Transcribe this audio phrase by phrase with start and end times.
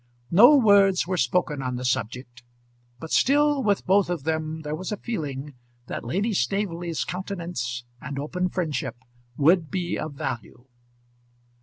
[0.31, 2.41] No words were spoken on the subject;
[2.97, 5.53] but still with both of them there was a feeling
[5.85, 8.97] that Lady Staveley's countenance and open friendship
[9.37, 10.65] would be of value.